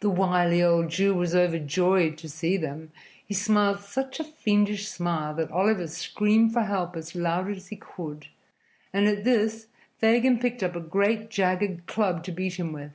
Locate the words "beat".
12.32-12.56